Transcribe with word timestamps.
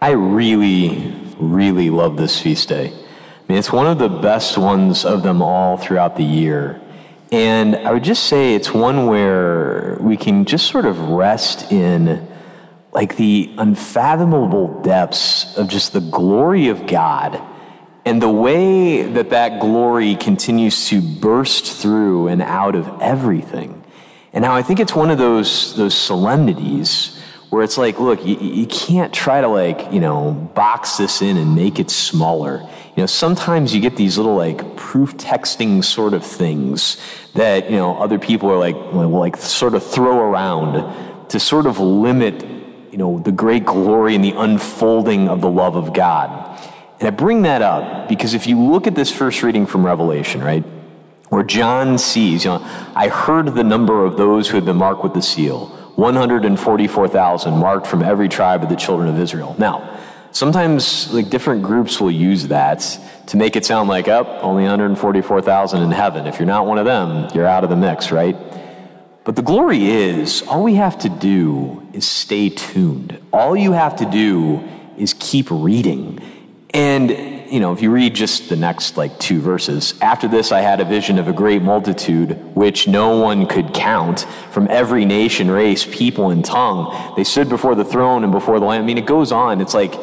I 0.00 0.12
really, 0.12 1.12
really 1.38 1.90
love 1.90 2.16
this 2.16 2.40
feast 2.40 2.70
day. 2.70 2.86
I 2.86 3.44
mean, 3.46 3.58
it's 3.58 3.70
one 3.70 3.86
of 3.86 3.98
the 3.98 4.08
best 4.08 4.56
ones 4.56 5.04
of 5.04 5.22
them 5.22 5.42
all 5.42 5.76
throughout 5.76 6.16
the 6.16 6.24
year. 6.24 6.80
And 7.30 7.76
I 7.76 7.92
would 7.92 8.04
just 8.04 8.24
say 8.24 8.54
it's 8.54 8.72
one 8.72 9.06
where 9.06 9.98
we 10.00 10.16
can 10.16 10.46
just 10.46 10.66
sort 10.66 10.86
of 10.86 10.98
rest 10.98 11.70
in 11.70 12.26
like 12.92 13.16
the 13.16 13.54
unfathomable 13.58 14.80
depths 14.80 15.54
of 15.58 15.68
just 15.68 15.92
the 15.92 16.00
glory 16.00 16.68
of 16.68 16.86
God 16.86 17.38
and 18.06 18.22
the 18.22 18.30
way 18.30 19.02
that 19.02 19.28
that 19.30 19.60
glory 19.60 20.14
continues 20.14 20.88
to 20.88 21.02
burst 21.02 21.82
through 21.82 22.28
and 22.28 22.40
out 22.40 22.76
of 22.76 22.88
everything. 23.02 23.84
And 24.32 24.42
now 24.42 24.54
I 24.54 24.62
think 24.62 24.80
it's 24.80 24.94
one 24.94 25.10
of 25.10 25.18
those, 25.18 25.76
those 25.76 25.94
solemnities 25.94 27.15
where 27.50 27.62
it's 27.62 27.78
like, 27.78 28.00
look, 28.00 28.24
you, 28.24 28.36
you 28.36 28.66
can't 28.66 29.12
try 29.12 29.40
to 29.40 29.48
like, 29.48 29.92
you 29.92 30.00
know, 30.00 30.32
box 30.54 30.96
this 30.96 31.22
in 31.22 31.36
and 31.36 31.54
make 31.54 31.78
it 31.78 31.90
smaller. 31.90 32.58
You 32.96 33.02
know, 33.02 33.06
sometimes 33.06 33.74
you 33.74 33.80
get 33.80 33.96
these 33.96 34.16
little 34.16 34.34
like 34.34 34.76
proof 34.76 35.16
texting 35.16 35.84
sort 35.84 36.14
of 36.14 36.24
things 36.24 37.00
that, 37.34 37.70
you 37.70 37.76
know, 37.76 37.96
other 37.98 38.18
people 38.18 38.50
are 38.50 38.58
like, 38.58 38.76
like 38.92 39.36
sort 39.36 39.74
of 39.74 39.84
throw 39.84 40.18
around 40.18 41.28
to 41.28 41.38
sort 41.38 41.66
of 41.66 41.78
limit, 41.78 42.42
you 42.90 42.98
know, 42.98 43.18
the 43.20 43.32
great 43.32 43.64
glory 43.64 44.14
and 44.14 44.24
the 44.24 44.32
unfolding 44.32 45.28
of 45.28 45.40
the 45.40 45.50
love 45.50 45.76
of 45.76 45.92
God. 45.92 46.60
And 46.98 47.06
I 47.06 47.10
bring 47.10 47.42
that 47.42 47.62
up 47.62 48.08
because 48.08 48.34
if 48.34 48.46
you 48.46 48.60
look 48.60 48.86
at 48.86 48.94
this 48.94 49.12
first 49.12 49.42
reading 49.42 49.66
from 49.66 49.84
Revelation, 49.84 50.42
right? 50.42 50.64
where 51.28 51.42
John 51.42 51.98
sees, 51.98 52.44
you 52.44 52.50
know, 52.50 52.60
I 52.94 53.08
heard 53.08 53.54
the 53.54 53.64
number 53.64 54.04
of 54.04 54.16
those 54.16 54.48
who 54.48 54.56
had 54.56 54.64
been 54.64 54.76
marked 54.76 55.02
with 55.02 55.14
the 55.14 55.22
seal 55.22 55.72
144,000 55.96 57.58
marked 57.58 57.86
from 57.86 58.02
every 58.02 58.28
tribe 58.28 58.62
of 58.62 58.68
the 58.68 58.76
children 58.76 59.08
of 59.08 59.18
Israel. 59.18 59.56
Now, 59.58 59.98
sometimes 60.30 61.12
like 61.12 61.30
different 61.30 61.62
groups 61.62 62.00
will 62.00 62.10
use 62.10 62.48
that 62.48 62.80
to 63.28 63.36
make 63.36 63.56
it 63.56 63.64
sound 63.64 63.88
like, 63.88 64.06
up 64.06 64.26
oh, 64.28 64.40
only 64.42 64.62
144,000 64.62 65.82
in 65.82 65.90
heaven. 65.90 66.26
If 66.26 66.38
you're 66.38 66.46
not 66.46 66.66
one 66.66 66.78
of 66.78 66.84
them, 66.84 67.28
you're 67.34 67.46
out 67.46 67.64
of 67.64 67.70
the 67.70 67.76
mix, 67.76 68.12
right? 68.12 68.36
But 69.24 69.34
the 69.34 69.42
glory 69.42 69.86
is 69.86 70.42
all 70.46 70.62
we 70.62 70.74
have 70.74 70.98
to 71.00 71.08
do 71.08 71.88
is 71.92 72.06
stay 72.06 72.50
tuned. 72.50 73.18
All 73.32 73.56
you 73.56 73.72
have 73.72 73.96
to 73.96 74.04
do 74.04 74.62
is 74.96 75.14
keep 75.18 75.48
reading. 75.50 76.20
And 76.70 77.35
you 77.50 77.60
know, 77.60 77.72
if 77.72 77.82
you 77.82 77.90
read 77.90 78.14
just 78.14 78.48
the 78.48 78.56
next 78.56 78.96
like 78.96 79.18
two 79.18 79.40
verses, 79.40 79.94
after 80.00 80.28
this 80.28 80.52
I 80.52 80.60
had 80.60 80.80
a 80.80 80.84
vision 80.84 81.18
of 81.18 81.28
a 81.28 81.32
great 81.32 81.62
multitude 81.62 82.54
which 82.54 82.86
no 82.88 83.18
one 83.18 83.46
could 83.46 83.74
count 83.74 84.20
from 84.50 84.68
every 84.68 85.04
nation, 85.04 85.50
race, 85.50 85.84
people, 85.84 86.30
and 86.30 86.44
tongue. 86.44 87.14
They 87.16 87.24
stood 87.24 87.48
before 87.48 87.74
the 87.74 87.84
throne 87.84 88.22
and 88.22 88.32
before 88.32 88.60
the 88.60 88.66
Lamb. 88.66 88.82
I 88.82 88.84
mean, 88.84 88.98
it 88.98 89.06
goes 89.06 89.32
on. 89.32 89.60
It's 89.60 89.74
like, 89.74 89.94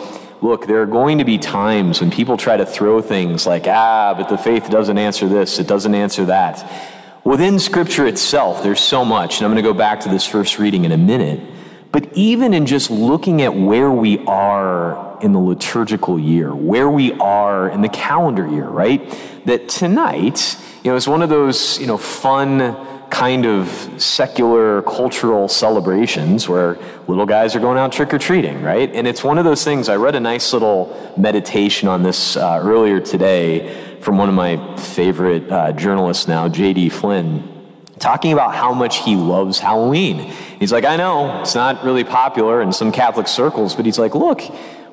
look, 0.41 0.67
there 0.67 0.81
are 0.81 0.85
going 0.85 1.19
to 1.19 1.25
be 1.25 1.37
times 1.37 2.01
when 2.01 2.11
people 2.11 2.37
try 2.37 2.57
to 2.57 2.65
throw 2.65 3.01
things 3.01 3.47
like, 3.47 3.67
ah, 3.67 4.13
but 4.17 4.29
the 4.29 4.37
faith 4.37 4.69
doesn't 4.69 4.97
answer 4.97 5.27
this, 5.27 5.59
it 5.59 5.67
doesn't 5.67 5.95
answer 5.95 6.25
that. 6.25 6.91
Within 7.23 7.57
Scripture 7.57 8.05
itself, 8.05 8.61
there's 8.63 8.81
so 8.81 9.05
much, 9.05 9.37
and 9.37 9.45
I'm 9.45 9.51
going 9.51 9.63
to 9.63 9.69
go 9.69 9.73
back 9.73 10.01
to 10.01 10.09
this 10.09 10.25
first 10.25 10.59
reading 10.59 10.83
in 10.83 10.91
a 10.91 10.97
minute. 10.97 11.39
But 11.93 12.11
even 12.13 12.53
in 12.53 12.65
just 12.65 12.89
looking 12.91 13.41
at 13.43 13.55
where 13.55 13.91
we 13.91 14.17
are 14.25 15.12
in 15.23 15.31
the 15.31 15.39
liturgical 15.39 16.19
year, 16.19 16.53
where 16.53 16.89
we 16.89 17.13
are 17.13 17.69
in 17.69 17.81
the 17.81 17.89
calendar 17.89 18.45
year, 18.45 18.67
right? 18.67 19.01
That 19.45 19.69
tonight, 19.69 20.57
you 20.83 20.91
know, 20.91 20.97
is 20.97 21.07
one 21.07 21.21
of 21.21 21.29
those, 21.29 21.79
you 21.79 21.87
know, 21.87 21.97
fun 21.97 22.75
kind 23.09 23.45
of 23.45 23.69
secular 23.97 24.81
cultural 24.81 25.47
celebrations 25.47 26.49
where 26.49 26.77
little 27.07 27.25
guys 27.25 27.55
are 27.55 27.59
going 27.59 27.77
out 27.77 27.93
trick 27.93 28.13
or 28.13 28.19
treating, 28.19 28.61
right? 28.61 28.93
And 28.93 29.07
it's 29.07 29.23
one 29.23 29.37
of 29.37 29.45
those 29.45 29.63
things. 29.63 29.87
I 29.87 29.95
read 29.95 30.15
a 30.15 30.19
nice 30.19 30.51
little 30.51 31.13
meditation 31.15 31.87
on 31.87 32.03
this 32.03 32.35
uh, 32.35 32.59
earlier 32.61 32.99
today 32.99 33.99
from 34.01 34.17
one 34.17 34.27
of 34.27 34.35
my 34.35 34.75
favorite 34.75 35.49
uh, 35.49 35.71
journalists 35.71 36.27
now, 36.27 36.49
J.D. 36.49 36.89
Flynn 36.89 37.49
talking 37.99 38.33
about 38.33 38.53
how 38.53 38.73
much 38.73 38.97
he 38.97 39.15
loves 39.15 39.59
Halloween. 39.59 40.19
He's 40.59 40.73
like, 40.73 40.83
I 40.83 40.97
know 40.97 41.39
it's 41.39 41.55
not 41.55 41.85
really 41.85 42.03
popular 42.03 42.61
in 42.61 42.73
some 42.73 42.91
Catholic 42.91 43.29
circles, 43.29 43.75
but 43.75 43.85
he's 43.85 43.97
like, 43.97 44.13
look, 44.13 44.41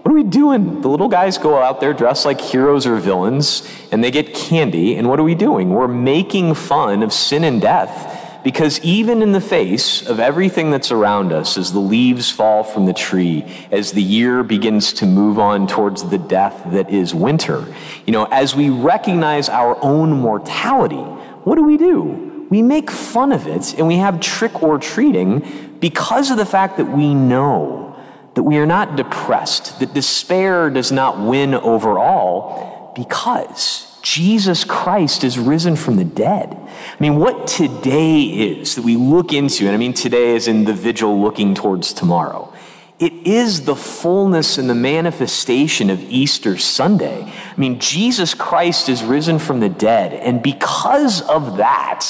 what 0.02 0.12
are 0.12 0.14
we 0.14 0.22
doing? 0.22 0.80
The 0.80 0.88
little 0.88 1.08
guys 1.08 1.38
go 1.38 1.58
out 1.58 1.80
there 1.80 1.92
dressed 1.92 2.24
like 2.24 2.40
heroes 2.40 2.86
or 2.86 2.96
villains, 2.96 3.68
and 3.92 4.02
they 4.02 4.10
get 4.10 4.34
candy, 4.34 4.96
and 4.96 5.08
what 5.08 5.20
are 5.20 5.22
we 5.22 5.34
doing? 5.34 5.70
We're 5.70 5.88
making 5.88 6.54
fun 6.54 7.02
of 7.02 7.12
sin 7.12 7.44
and 7.44 7.60
death. 7.60 8.18
Because 8.42 8.80
even 8.80 9.20
in 9.20 9.32
the 9.32 9.40
face 9.40 10.06
of 10.08 10.18
everything 10.18 10.70
that's 10.70 10.90
around 10.90 11.30
us, 11.30 11.58
as 11.58 11.74
the 11.74 11.78
leaves 11.78 12.30
fall 12.30 12.64
from 12.64 12.86
the 12.86 12.94
tree, 12.94 13.44
as 13.70 13.92
the 13.92 14.02
year 14.02 14.42
begins 14.42 14.94
to 14.94 15.04
move 15.04 15.38
on 15.38 15.66
towards 15.66 16.08
the 16.08 16.16
death 16.16 16.62
that 16.72 16.88
is 16.88 17.14
winter, 17.14 17.66
you 18.06 18.14
know, 18.14 18.24
as 18.30 18.56
we 18.56 18.70
recognize 18.70 19.50
our 19.50 19.76
own 19.84 20.12
mortality, 20.12 20.96
what 21.44 21.56
do 21.56 21.62
we 21.62 21.76
do? 21.76 22.30
we 22.50 22.62
make 22.62 22.90
fun 22.90 23.32
of 23.32 23.46
it 23.46 23.78
and 23.78 23.86
we 23.86 23.96
have 23.96 24.20
trick 24.20 24.62
or 24.62 24.78
treating 24.78 25.78
because 25.78 26.30
of 26.30 26.36
the 26.36 26.44
fact 26.44 26.76
that 26.76 26.86
we 26.86 27.14
know 27.14 27.89
that 28.34 28.42
we 28.42 28.58
are 28.58 28.66
not 28.66 28.96
depressed, 28.96 29.80
that 29.80 29.94
despair 29.94 30.70
does 30.70 30.92
not 30.92 31.18
win 31.18 31.54
over 31.54 31.98
all 31.98 32.92
because 32.94 33.98
Jesus 34.02 34.64
Christ 34.64 35.24
is 35.24 35.38
risen 35.38 35.76
from 35.76 35.96
the 35.96 36.04
dead. 36.04 36.52
I 36.52 36.96
mean, 37.00 37.16
what 37.16 37.46
today 37.46 38.22
is 38.22 38.74
that 38.76 38.82
we 38.82 38.96
look 38.96 39.32
into, 39.32 39.66
and 39.66 39.74
I 39.74 39.76
mean 39.76 39.92
today 39.92 40.34
is 40.34 40.48
in 40.48 40.64
the 40.64 40.72
vigil 40.72 41.20
looking 41.20 41.54
towards 41.54 41.92
tomorrow. 41.92 42.52
It 42.98 43.12
is 43.26 43.64
the 43.64 43.76
fullness 43.76 44.58
and 44.58 44.68
the 44.68 44.74
manifestation 44.74 45.88
of 45.88 46.02
Easter 46.02 46.58
Sunday. 46.58 47.22
I 47.24 47.54
mean, 47.56 47.78
Jesus 47.78 48.34
Christ 48.34 48.88
is 48.88 49.02
risen 49.02 49.38
from 49.38 49.60
the 49.60 49.70
dead, 49.70 50.12
and 50.12 50.42
because 50.42 51.22
of 51.22 51.56
that, 51.56 52.06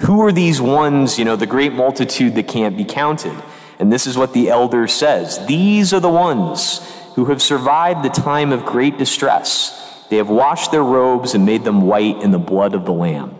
who 0.00 0.22
are 0.22 0.32
these 0.32 0.60
ones, 0.60 1.18
you 1.18 1.26
know, 1.26 1.36
the 1.36 1.46
great 1.46 1.74
multitude 1.74 2.34
that 2.34 2.48
can't 2.48 2.76
be 2.76 2.84
counted? 2.84 3.36
And 3.80 3.92
this 3.92 4.06
is 4.06 4.16
what 4.16 4.32
the 4.32 4.48
elder 4.48 4.86
says 4.86 5.44
These 5.46 5.92
are 5.92 6.00
the 6.00 6.08
ones 6.08 6.80
who 7.16 7.24
have 7.26 7.42
survived 7.42 8.04
the 8.04 8.10
time 8.10 8.52
of 8.52 8.64
great 8.64 8.98
distress. 8.98 9.76
They 10.08 10.16
have 10.16 10.28
washed 10.28 10.70
their 10.70 10.82
robes 10.82 11.34
and 11.34 11.44
made 11.44 11.64
them 11.64 11.82
white 11.82 12.22
in 12.22 12.30
the 12.30 12.38
blood 12.38 12.74
of 12.74 12.84
the 12.84 12.92
Lamb. 12.92 13.36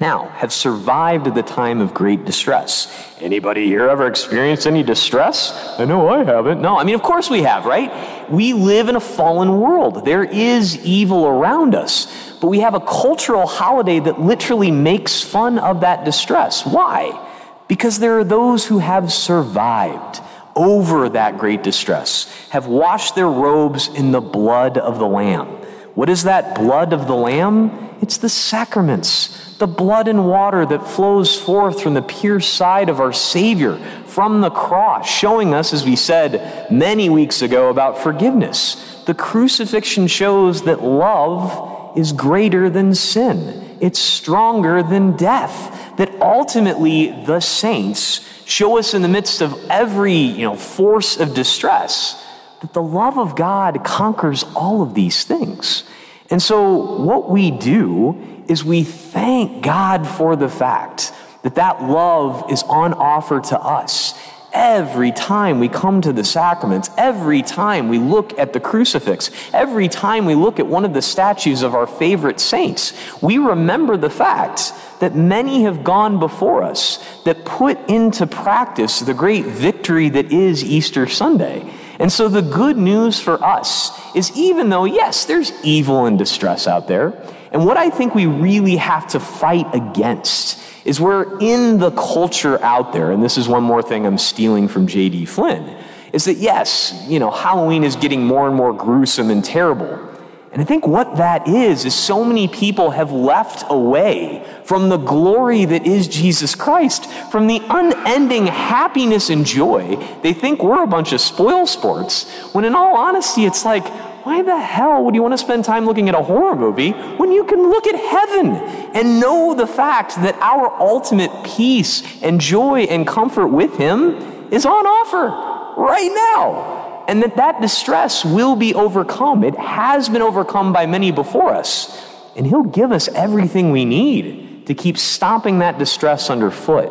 Now, 0.00 0.28
have 0.28 0.52
survived 0.52 1.34
the 1.34 1.42
time 1.42 1.80
of 1.80 1.92
great 1.92 2.24
distress. 2.24 2.88
Anybody 3.20 3.66
here 3.66 3.88
ever 3.88 4.06
experienced 4.06 4.66
any 4.66 4.82
distress? 4.82 5.52
I 5.78 5.84
know 5.84 6.08
I 6.08 6.24
haven't. 6.24 6.62
No, 6.62 6.78
I 6.78 6.84
mean, 6.84 6.94
of 6.94 7.02
course 7.02 7.28
we 7.28 7.42
have, 7.42 7.66
right? 7.66 8.30
We 8.30 8.54
live 8.54 8.88
in 8.88 8.96
a 8.96 9.00
fallen 9.00 9.60
world. 9.60 10.06
There 10.06 10.24
is 10.24 10.78
evil 10.84 11.26
around 11.26 11.74
us 11.74 12.06
but 12.40 12.48
we 12.48 12.60
have 12.60 12.74
a 12.74 12.80
cultural 12.80 13.46
holiday 13.46 14.00
that 14.00 14.20
literally 14.20 14.70
makes 14.70 15.20
fun 15.20 15.58
of 15.58 15.82
that 15.82 16.04
distress. 16.04 16.64
Why? 16.64 17.26
Because 17.70 18.00
there 18.00 18.18
are 18.18 18.24
those 18.24 18.66
who 18.66 18.80
have 18.80 19.12
survived 19.12 20.20
over 20.56 21.08
that 21.10 21.38
great 21.38 21.62
distress, 21.62 22.24
have 22.48 22.66
washed 22.66 23.14
their 23.14 23.28
robes 23.28 23.86
in 23.86 24.10
the 24.10 24.20
blood 24.20 24.76
of 24.76 24.98
the 24.98 25.06
Lamb. 25.06 25.46
What 25.94 26.08
is 26.08 26.24
that 26.24 26.56
blood 26.56 26.92
of 26.92 27.06
the 27.06 27.14
Lamb? 27.14 27.70
It's 28.02 28.16
the 28.16 28.28
sacraments, 28.28 29.56
the 29.58 29.68
blood 29.68 30.08
and 30.08 30.26
water 30.26 30.66
that 30.66 30.88
flows 30.88 31.40
forth 31.40 31.80
from 31.80 31.94
the 31.94 32.02
pure 32.02 32.40
side 32.40 32.88
of 32.88 32.98
our 32.98 33.12
Savior 33.12 33.76
from 34.04 34.40
the 34.40 34.50
cross, 34.50 35.08
showing 35.08 35.54
us, 35.54 35.72
as 35.72 35.84
we 35.84 35.94
said 35.94 36.68
many 36.72 37.08
weeks 37.08 37.40
ago, 37.40 37.68
about 37.68 37.98
forgiveness. 37.98 39.00
The 39.06 39.14
crucifixion 39.14 40.08
shows 40.08 40.62
that 40.64 40.82
love 40.82 41.96
is 41.96 42.12
greater 42.12 42.68
than 42.68 42.96
sin. 42.96 43.69
It's 43.80 43.98
stronger 43.98 44.82
than 44.82 45.16
death. 45.16 45.96
That 45.96 46.20
ultimately 46.20 47.10
the 47.24 47.40
saints 47.40 48.26
show 48.44 48.78
us 48.78 48.94
in 48.94 49.02
the 49.02 49.08
midst 49.08 49.40
of 49.40 49.58
every, 49.70 50.14
you 50.14 50.42
know, 50.42 50.56
force 50.56 51.18
of 51.18 51.34
distress 51.34 52.24
that 52.60 52.74
the 52.74 52.82
love 52.82 53.18
of 53.18 53.36
God 53.36 53.84
conquers 53.84 54.44
all 54.54 54.82
of 54.82 54.94
these 54.94 55.24
things. 55.24 55.84
And 56.30 56.42
so 56.42 57.00
what 57.02 57.30
we 57.30 57.50
do 57.50 58.44
is 58.48 58.64
we 58.64 58.84
thank 58.84 59.62
God 59.62 60.06
for 60.06 60.36
the 60.36 60.48
fact 60.48 61.12
that 61.42 61.54
that 61.54 61.82
love 61.82 62.50
is 62.50 62.62
on 62.64 62.92
offer 62.94 63.40
to 63.40 63.58
us 63.58 64.14
Every 64.52 65.12
time 65.12 65.60
we 65.60 65.68
come 65.68 66.00
to 66.00 66.12
the 66.12 66.24
sacraments, 66.24 66.90
every 66.96 67.42
time 67.42 67.88
we 67.88 67.98
look 67.98 68.36
at 68.38 68.52
the 68.52 68.60
crucifix, 68.60 69.30
every 69.52 69.88
time 69.88 70.24
we 70.24 70.34
look 70.34 70.58
at 70.58 70.66
one 70.66 70.84
of 70.84 70.92
the 70.92 71.02
statues 71.02 71.62
of 71.62 71.74
our 71.74 71.86
favorite 71.86 72.40
saints, 72.40 72.92
we 73.22 73.38
remember 73.38 73.96
the 73.96 74.10
fact 74.10 74.72
that 74.98 75.14
many 75.14 75.62
have 75.62 75.84
gone 75.84 76.18
before 76.18 76.62
us 76.62 76.98
that 77.24 77.44
put 77.44 77.78
into 77.88 78.26
practice 78.26 79.00
the 79.00 79.14
great 79.14 79.46
victory 79.46 80.08
that 80.08 80.32
is 80.32 80.64
Easter 80.64 81.06
Sunday. 81.06 81.72
And 82.00 82.10
so 82.10 82.28
the 82.28 82.42
good 82.42 82.76
news 82.76 83.20
for 83.20 83.42
us 83.44 83.90
is 84.16 84.36
even 84.36 84.68
though, 84.68 84.84
yes, 84.84 85.26
there's 85.26 85.52
evil 85.62 86.06
and 86.06 86.18
distress 86.18 86.66
out 86.66 86.88
there, 86.88 87.10
and 87.52 87.64
what 87.64 87.76
I 87.76 87.90
think 87.90 88.14
we 88.14 88.26
really 88.26 88.76
have 88.76 89.08
to 89.08 89.20
fight 89.20 89.66
against 89.74 90.58
is 90.84 91.00
we're 91.00 91.38
in 91.40 91.78
the 91.78 91.90
culture 91.90 92.60
out 92.62 92.92
there, 92.92 93.10
and 93.10 93.22
this 93.22 93.36
is 93.36 93.48
one 93.48 93.62
more 93.62 93.82
thing 93.82 94.06
I'm 94.06 94.18
stealing 94.18 94.68
from 94.68 94.86
J.D. 94.86 95.26
Flynn, 95.26 95.76
is 96.12 96.24
that 96.24 96.34
yes, 96.34 97.04
you 97.06 97.18
know, 97.18 97.30
Halloween 97.30 97.84
is 97.84 97.96
getting 97.96 98.24
more 98.24 98.46
and 98.46 98.56
more 98.56 98.72
gruesome 98.72 99.30
and 99.30 99.44
terrible. 99.44 100.06
And 100.52 100.60
I 100.60 100.64
think 100.64 100.84
what 100.84 101.16
that 101.16 101.46
is, 101.46 101.84
is 101.84 101.94
so 101.94 102.24
many 102.24 102.48
people 102.48 102.90
have 102.90 103.12
left 103.12 103.64
away 103.70 104.44
from 104.64 104.88
the 104.88 104.96
glory 104.96 105.64
that 105.64 105.86
is 105.86 106.08
Jesus 106.08 106.56
Christ, 106.56 107.08
from 107.30 107.46
the 107.46 107.62
unending 107.68 108.48
happiness 108.48 109.30
and 109.30 109.46
joy. 109.46 109.96
They 110.22 110.32
think 110.32 110.60
we're 110.62 110.82
a 110.82 110.88
bunch 110.88 111.12
of 111.12 111.20
spoil 111.20 111.66
sports, 111.66 112.28
when 112.52 112.64
in 112.64 112.74
all 112.74 112.96
honesty, 112.96 113.44
it's 113.44 113.64
like, 113.64 113.84
why 114.30 114.42
the 114.42 114.60
hell 114.60 115.02
would 115.04 115.16
you 115.16 115.22
want 115.22 115.32
to 115.32 115.38
spend 115.38 115.64
time 115.64 115.84
looking 115.84 116.08
at 116.08 116.14
a 116.14 116.22
horror 116.22 116.54
movie 116.54 116.92
when 116.92 117.32
you 117.32 117.42
can 117.42 117.68
look 117.68 117.84
at 117.88 117.96
heaven 117.96 118.54
and 118.94 119.18
know 119.18 119.54
the 119.54 119.66
fact 119.66 120.14
that 120.22 120.36
our 120.36 120.70
ultimate 120.80 121.32
peace 121.42 122.04
and 122.22 122.40
joy 122.40 122.82
and 122.82 123.08
comfort 123.08 123.48
with 123.48 123.76
Him 123.76 124.14
is 124.52 124.64
on 124.64 124.86
offer 124.86 125.82
right 125.82 126.12
now? 126.14 127.04
And 127.08 127.20
that 127.24 127.34
that 127.38 127.60
distress 127.60 128.24
will 128.24 128.54
be 128.54 128.72
overcome. 128.72 129.42
It 129.42 129.56
has 129.56 130.08
been 130.08 130.22
overcome 130.22 130.72
by 130.72 130.86
many 130.86 131.10
before 131.10 131.52
us. 131.52 132.00
And 132.36 132.46
He'll 132.46 132.62
give 132.62 132.92
us 132.92 133.08
everything 133.08 133.72
we 133.72 133.84
need 133.84 134.64
to 134.68 134.74
keep 134.74 134.96
stomping 134.96 135.58
that 135.58 135.76
distress 135.76 136.30
underfoot. 136.30 136.88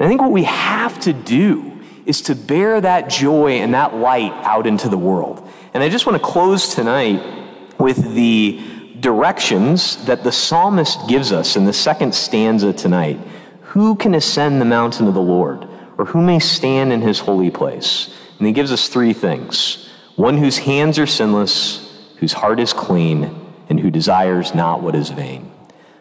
And 0.00 0.06
I 0.06 0.08
think 0.08 0.20
what 0.20 0.32
we 0.32 0.42
have 0.42 0.98
to 1.02 1.12
do 1.12 1.65
is 2.06 2.22
to 2.22 2.34
bear 2.34 2.80
that 2.80 3.10
joy 3.10 3.58
and 3.58 3.74
that 3.74 3.94
light 3.94 4.32
out 4.44 4.66
into 4.66 4.88
the 4.88 4.96
world. 4.96 5.46
And 5.74 5.82
I 5.82 5.88
just 5.88 6.06
want 6.06 6.16
to 6.16 6.24
close 6.24 6.74
tonight 6.74 7.20
with 7.78 8.14
the 8.14 8.94
directions 9.00 10.02
that 10.06 10.24
the 10.24 10.32
psalmist 10.32 11.08
gives 11.08 11.32
us 11.32 11.56
in 11.56 11.64
the 11.64 11.72
second 11.72 12.14
stanza 12.14 12.72
tonight. 12.72 13.18
Who 13.60 13.96
can 13.96 14.14
ascend 14.14 14.60
the 14.60 14.64
mountain 14.64 15.06
of 15.06 15.14
the 15.14 15.20
Lord, 15.20 15.68
or 15.98 16.06
who 16.06 16.22
may 16.22 16.38
stand 16.38 16.92
in 16.92 17.02
his 17.02 17.18
holy 17.18 17.50
place? 17.50 18.14
And 18.38 18.46
he 18.46 18.52
gives 18.52 18.72
us 18.72 18.88
three 18.88 19.12
things 19.12 19.82
one 20.14 20.38
whose 20.38 20.58
hands 20.58 20.98
are 20.98 21.06
sinless, 21.06 22.08
whose 22.16 22.32
heart 22.32 22.58
is 22.58 22.72
clean, 22.72 23.52
and 23.68 23.80
who 23.80 23.90
desires 23.90 24.54
not 24.54 24.80
what 24.80 24.94
is 24.94 25.10
vain. 25.10 25.52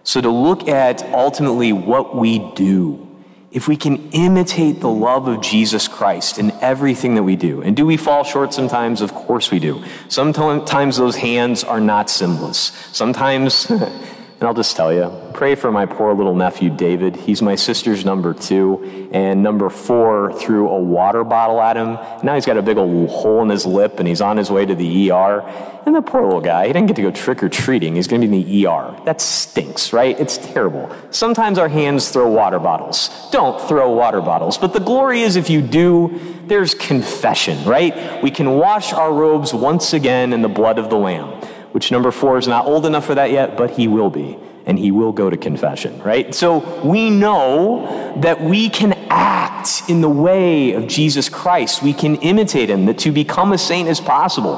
So 0.03 0.21
to 0.21 0.29
look 0.29 0.69
at 0.69 1.03
ultimately 1.13 1.73
what 1.73 2.15
we 2.15 2.39
do 2.53 3.05
if 3.51 3.67
we 3.67 3.77
can 3.77 4.09
imitate 4.11 4.81
the 4.81 4.89
love 4.89 5.27
of 5.27 5.41
Jesus 5.41 5.87
Christ 5.87 6.37
in 6.37 6.51
everything 6.61 7.15
that 7.15 7.23
we 7.23 7.35
do. 7.35 7.61
And 7.61 7.75
do 7.75 7.85
we 7.85 7.97
fall 7.97 8.23
short 8.23 8.53
sometimes? 8.53 9.01
Of 9.01 9.13
course 9.13 9.51
we 9.51 9.59
do. 9.59 9.83
Sometimes 10.09 10.97
those 10.97 11.15
hands 11.15 11.63
are 11.63 11.79
not 11.79 12.09
sinless. 12.09 12.71
Sometimes, 12.91 13.71
and 14.39 14.43
I'll 14.43 14.53
just 14.53 14.75
tell 14.75 14.91
you, 14.91 15.11
pray 15.33 15.55
for 15.55 15.71
my 15.71 15.85
poor 15.85 16.13
little 16.13 16.35
nephew 16.35 16.69
David. 16.69 17.15
He's 17.15 17.41
my 17.41 17.55
sister's 17.55 18.03
number 18.03 18.33
two, 18.33 19.09
and 19.13 19.41
number 19.41 19.69
four 19.69 20.33
threw 20.33 20.67
a 20.67 20.79
water 20.79 21.23
bottle 21.23 21.61
at 21.61 21.77
him. 21.77 21.93
Now 22.21 22.35
he's 22.35 22.45
got 22.45 22.57
a 22.57 22.61
big 22.61 22.77
old 22.77 23.09
hole 23.09 23.41
in 23.43 23.49
his 23.49 23.65
lip, 23.65 23.97
and 23.99 24.07
he's 24.07 24.19
on 24.19 24.35
his 24.35 24.51
way 24.51 24.65
to 24.65 24.75
the 24.75 25.09
ER. 25.11 25.41
And 25.85 25.95
the 25.95 26.01
poor 26.01 26.23
little 26.23 26.41
guy, 26.41 26.67
he 26.67 26.73
didn't 26.73 26.87
get 26.87 26.95
to 26.97 27.03
go 27.03 27.11
trick 27.11 27.43
or 27.43 27.47
treating. 27.47 27.95
He's 27.95 28.07
going 28.07 28.21
to 28.21 28.27
be 28.27 28.41
in 28.41 28.45
the 28.45 28.67
ER. 28.67 28.99
That 29.05 29.21
stinks, 29.21 29.93
right? 29.93 30.19
It's 30.19 30.37
terrible. 30.37 30.93
Sometimes 31.11 31.57
our 31.57 31.69
hands 31.69 32.09
throw 32.09 32.27
water 32.27 32.59
bottles. 32.59 33.09
Don't 33.31 33.61
throw 33.69 33.91
water 33.91 34.19
bottles. 34.19 34.57
But 34.57 34.73
the 34.73 34.79
glory 34.79 35.21
is 35.21 35.35
if 35.35 35.49
you 35.49 35.61
do, 35.61 36.19
there's 36.47 36.73
confession, 36.73 37.63
right? 37.65 38.21
We 38.23 38.31
can 38.31 38.49
wash 38.57 38.93
our 38.93 39.13
robes 39.13 39.53
once 39.53 39.93
again 39.93 40.33
in 40.33 40.41
the 40.41 40.49
blood 40.49 40.79
of 40.79 40.89
the 40.89 40.97
Lamb, 40.97 41.39
which 41.75 41.91
number 41.91 42.09
four 42.09 42.37
is 42.37 42.47
not 42.47 42.65
old 42.65 42.85
enough 42.85 43.05
for 43.05 43.15
that 43.15 43.31
yet, 43.31 43.57
but 43.57 43.71
he 43.71 43.85
will 43.85 44.09
be. 44.09 44.37
And 44.65 44.79
he 44.79 44.91
will 44.91 45.11
go 45.11 45.29
to 45.29 45.35
confession, 45.35 46.01
right? 46.03 46.33
So 46.33 46.59
we 46.85 47.09
know 47.09 48.13
that 48.21 48.39
we 48.39 48.69
can 48.69 48.93
act 49.09 49.83
in 49.89 49.99
the 49.99 50.07
way 50.07 50.71
of 50.71 50.87
Jesus 50.87 51.27
Christ. 51.27 51.83
We 51.83 51.91
can 51.91 52.15
imitate 52.15 52.69
him, 52.69 52.85
that 52.85 52.97
to 52.99 53.11
become 53.11 53.51
a 53.51 53.57
saint 53.57 53.89
is 53.89 53.99
possible 53.99 54.55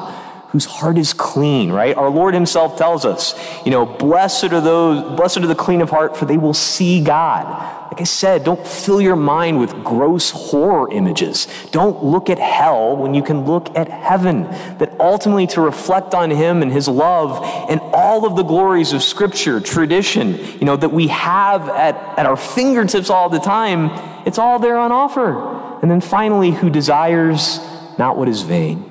whose 0.58 0.66
heart 0.66 0.98
is 0.98 1.14
clean, 1.14 1.72
right? 1.72 1.96
Our 1.96 2.10
Lord 2.10 2.34
himself 2.34 2.80
tells 2.80 3.06
us, 3.06 3.36
you 3.64 3.70
know, 3.70 3.86
blessed 3.86 4.46
are 4.46 4.60
those, 4.60 5.04
blessed 5.16 5.38
are 5.38 5.46
the 5.46 5.54
clean 5.54 5.82
of 5.82 5.92
heart, 5.92 6.18
for 6.18 6.26
they 6.26 6.40
will 6.40 6.56
see 6.56 7.04
God. 7.04 7.46
Like 7.92 8.02
I 8.02 8.06
said, 8.06 8.44
don't 8.44 8.66
fill 8.66 9.00
your 9.00 9.16
mind 9.16 9.60
with 9.60 9.72
gross 9.84 10.32
horror 10.32 10.92
images. 10.92 11.48
Don't 11.70 12.04
look 12.04 12.32
at 12.32 12.40
hell 12.40 12.98
when 12.98 13.14
you 13.14 13.22
can 13.22 13.46
look 13.46 13.70
at 13.78 13.88
heaven. 13.88 14.46
That 14.80 15.00
ultimately 15.00 15.46
to 15.48 15.62
reflect 15.62 16.16
on 16.16 16.32
him 16.32 16.64
and 16.64 16.72
his 16.72 16.88
love 16.88 17.40
and 17.70 17.80
all 17.94 18.26
of 18.26 18.36
the 18.36 18.42
glories 18.42 18.94
of 18.94 19.04
scripture, 19.04 19.60
tradition, 19.60 20.40
you 20.54 20.66
know, 20.66 20.76
that 20.76 20.90
we 20.90 21.10
have 21.10 21.70
at, 21.70 21.94
at 22.18 22.26
our 22.26 22.36
fingertips 22.36 23.12
all 23.12 23.30
the 23.30 23.38
time, 23.38 23.92
it's 24.26 24.40
all 24.40 24.58
there 24.58 24.78
on 24.78 24.92
offer. 24.92 25.80
And 25.84 25.92
then 25.92 26.02
finally, 26.02 26.50
who 26.50 26.72
desires 26.72 27.60
not 28.00 28.18
what 28.18 28.28
is 28.28 28.42
vain 28.42 28.87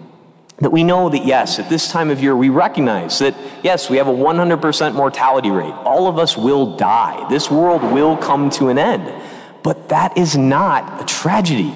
that 0.58 0.70
we 0.70 0.84
know 0.84 1.10
that, 1.10 1.26
yes, 1.26 1.58
at 1.58 1.68
this 1.68 1.90
time 1.90 2.10
of 2.10 2.22
year, 2.22 2.34
we 2.34 2.48
recognize 2.48 3.18
that, 3.18 3.34
yes, 3.62 3.90
we 3.90 3.98
have 3.98 4.08
a 4.08 4.12
100% 4.12 4.94
mortality 4.94 5.50
rate. 5.50 5.74
All 5.84 6.08
of 6.08 6.18
us 6.18 6.36
will 6.36 6.76
die. 6.76 7.28
This 7.28 7.50
world 7.50 7.82
will 7.82 8.16
come 8.16 8.48
to 8.50 8.68
an 8.68 8.78
end. 8.78 9.22
But 9.62 9.90
that 9.90 10.16
is 10.16 10.36
not 10.36 11.02
a 11.02 11.04
tragedy. 11.04 11.74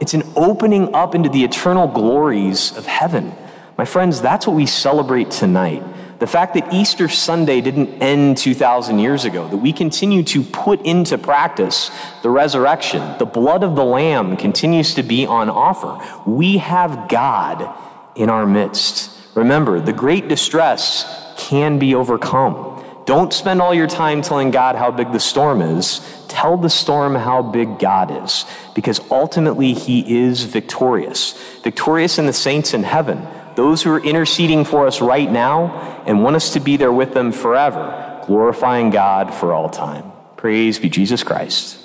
It's 0.00 0.14
an 0.14 0.22
opening 0.34 0.94
up 0.94 1.14
into 1.14 1.28
the 1.28 1.44
eternal 1.44 1.86
glories 1.88 2.76
of 2.76 2.86
heaven. 2.86 3.34
My 3.76 3.84
friends, 3.84 4.22
that's 4.22 4.46
what 4.46 4.56
we 4.56 4.64
celebrate 4.66 5.30
tonight. 5.30 5.82
The 6.18 6.26
fact 6.26 6.54
that 6.54 6.72
Easter 6.72 7.08
Sunday 7.08 7.60
didn't 7.60 8.00
end 8.00 8.38
2,000 8.38 9.00
years 9.00 9.24
ago, 9.24 9.48
that 9.48 9.56
we 9.56 9.72
continue 9.72 10.22
to 10.24 10.42
put 10.42 10.80
into 10.82 11.18
practice 11.18 11.90
the 12.22 12.30
resurrection, 12.30 13.18
the 13.18 13.26
blood 13.26 13.64
of 13.64 13.74
the 13.74 13.84
Lamb 13.84 14.36
continues 14.36 14.94
to 14.94 15.02
be 15.02 15.26
on 15.26 15.50
offer. 15.50 15.98
We 16.24 16.58
have 16.58 17.08
God 17.08 17.74
in 18.14 18.30
our 18.30 18.46
midst. 18.46 19.10
Remember, 19.34 19.80
the 19.80 19.92
great 19.92 20.28
distress 20.28 21.34
can 21.36 21.78
be 21.78 21.94
overcome. 21.94 22.84
Don't 23.04 23.32
spend 23.32 23.60
all 23.60 23.74
your 23.74 23.86
time 23.86 24.22
telling 24.22 24.50
God 24.50 24.76
how 24.76 24.90
big 24.90 25.12
the 25.12 25.20
storm 25.20 25.60
is. 25.60 26.00
Tell 26.28 26.56
the 26.56 26.70
storm 26.70 27.14
how 27.14 27.42
big 27.42 27.78
God 27.78 28.24
is, 28.24 28.44
because 28.74 29.00
ultimately 29.10 29.74
He 29.74 30.24
is 30.24 30.44
victorious. 30.44 31.32
Victorious 31.62 32.18
in 32.18 32.26
the 32.26 32.32
saints 32.32 32.72
in 32.72 32.84
heaven, 32.84 33.26
those 33.54 33.82
who 33.82 33.92
are 33.92 34.04
interceding 34.04 34.64
for 34.64 34.86
us 34.86 35.00
right 35.00 35.30
now 35.30 36.02
and 36.06 36.22
want 36.22 36.36
us 36.36 36.52
to 36.54 36.60
be 36.60 36.76
there 36.76 36.92
with 36.92 37.12
them 37.12 37.32
forever, 37.32 38.22
glorifying 38.26 38.90
God 38.90 39.34
for 39.34 39.52
all 39.52 39.68
time. 39.68 40.12
Praise 40.36 40.78
be 40.78 40.88
Jesus 40.88 41.22
Christ. 41.22 41.78